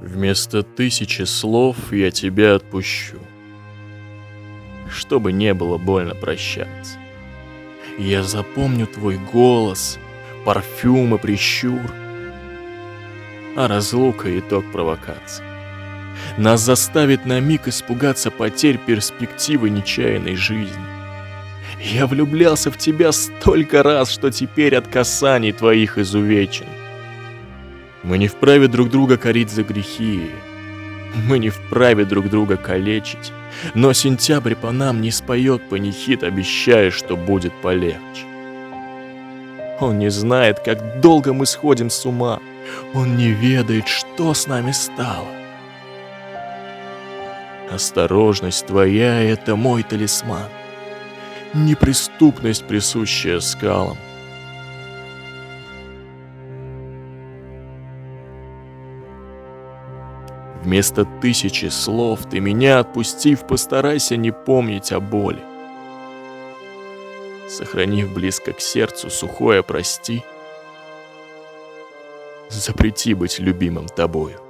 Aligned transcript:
Вместо 0.00 0.62
тысячи 0.62 1.22
слов 1.22 1.92
я 1.92 2.10
тебя 2.12 2.54
отпущу. 2.54 3.18
Чтобы 4.88 5.32
не 5.32 5.54
было 5.54 5.76
больно 5.76 6.14
прощаться. 6.14 6.98
Я 7.98 8.22
запомню 8.22 8.86
твой 8.86 9.18
голос, 9.32 9.98
парфюм 10.44 11.16
и 11.16 11.18
прищур. 11.18 11.80
А 13.56 13.66
разлука— 13.66 14.38
итог 14.40 14.70
провокации. 14.70 15.44
Нас 16.36 16.60
заставит 16.60 17.26
на 17.26 17.40
миг 17.40 17.66
испугаться 17.66 18.30
потерь 18.30 18.78
перспективы 18.78 19.68
нечаянной 19.68 20.36
жизни. 20.36 20.86
Я 21.80 22.06
влюблялся 22.06 22.70
в 22.70 22.78
тебя 22.78 23.10
столько 23.10 23.82
раз, 23.82 24.10
что 24.12 24.30
теперь 24.30 24.76
от 24.76 24.86
касаний 24.86 25.52
твоих 25.52 25.98
изувечен. 25.98 26.66
Мы 28.02 28.18
не 28.18 28.28
вправе 28.28 28.68
друг 28.68 28.90
друга 28.90 29.16
корить 29.16 29.50
за 29.50 29.62
грехи. 29.64 30.30
Мы 31.26 31.38
не 31.38 31.50
вправе 31.50 32.04
друг 32.04 32.28
друга 32.28 32.56
калечить. 32.56 33.32
Но 33.74 33.92
сентябрь 33.92 34.54
по 34.54 34.70
нам 34.70 35.00
не 35.00 35.10
споет 35.10 35.68
панихид, 35.68 36.22
обещая, 36.22 36.90
что 36.90 37.16
будет 37.16 37.52
полегче. 37.60 38.26
Он 39.80 39.98
не 39.98 40.10
знает, 40.10 40.60
как 40.60 41.00
долго 41.00 41.32
мы 41.32 41.46
сходим 41.46 41.90
с 41.90 42.04
ума. 42.04 42.40
Он 42.94 43.16
не 43.16 43.30
ведает, 43.30 43.88
что 43.88 44.34
с 44.34 44.46
нами 44.46 44.72
стало. 44.72 45.28
Осторожность 47.70 48.66
твоя— 48.66 49.22
это 49.22 49.56
мой 49.56 49.82
талисман. 49.82 50.48
Неприступность, 51.54 52.64
присущая 52.64 53.40
скалам. 53.40 53.96
Вместо 60.62 61.04
тысячи 61.04 61.66
слов 61.66 62.20
ты 62.30 62.40
меня 62.40 62.80
отпустив, 62.80 63.46
постарайся 63.46 64.16
не 64.16 64.32
помнить 64.32 64.92
о 64.92 65.00
боли. 65.00 65.42
Сохранив 67.48 68.12
близко 68.12 68.52
к 68.52 68.60
сердцу 68.60 69.08
сухое 69.08 69.62
прости, 69.62 70.22
запрети 72.50 73.14
быть 73.14 73.38
любимым 73.38 73.86
тобою. 73.86 74.40